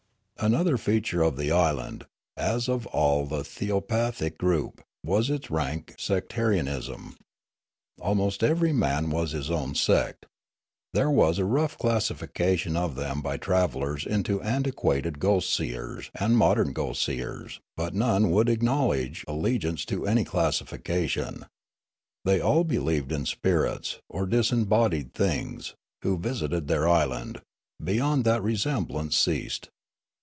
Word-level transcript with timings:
"Another 0.43 0.75
feature 0.75 1.21
of 1.21 1.37
the 1.37 1.51
island, 1.51 2.07
as 2.35 2.67
of 2.67 2.87
all 2.87 3.27
the 3.27 3.43
theopathic 3.43 4.39
group, 4.39 4.81
was 5.05 5.29
its 5.29 5.51
rank 5.51 5.93
sectarianism. 5.99 7.15
Almost 8.01 8.41
every 8.43 8.73
man 8.73 9.11
was 9.11 9.33
his 9.33 9.51
own 9.51 9.75
sect. 9.75 10.25
There 10.95 11.11
was 11.11 11.37
a 11.37 11.45
rough 11.45 11.77
classification 11.77 12.75
of 12.75 12.95
them 12.95 13.21
by 13.21 13.37
travellers 13.37 14.03
into' 14.03 14.41
antiquated 14.41 15.19
ghost 15.19 15.53
seers' 15.53 16.09
and' 16.19 16.35
modern 16.39 16.73
ghost 16.73 17.03
seers'; 17.03 17.59
but 17.77 17.93
none 17.93 18.31
would 18.31 18.49
acknowledge 18.49 19.23
allegiance 19.27 19.85
to 19.85 20.07
any 20.07 20.23
classification. 20.23 21.45
They 22.25 22.41
all 22.41 22.63
believed 22.63 23.11
in 23.11 23.27
spirits, 23.27 23.99
or 24.09 24.25
disembodied 24.25 25.13
beings, 25.13 25.75
who 26.01 26.17
visited 26.17 26.67
their 26.67 26.89
island; 26.89 27.41
beyond 27.83 28.23
that 28.23 28.41
resemblance 28.41 29.15
ceased. 29.15 29.69